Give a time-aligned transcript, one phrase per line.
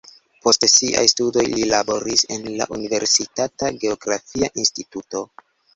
[0.45, 5.29] Post siaj studoj li laboris en la universitata geografia instituto.